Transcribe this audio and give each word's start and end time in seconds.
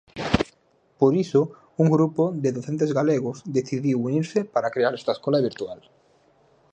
Por 0.99 1.13
iso 1.25 1.41
un 1.81 1.87
grupo 1.95 2.23
de 2.43 2.49
docentes 2.57 2.89
galegos 2.99 3.37
decidiu 3.57 3.97
unirse 4.09 4.39
para 4.53 4.73
crear 4.75 4.93
esta 4.95 5.15
escola 5.17 5.43
virtual. 5.47 5.79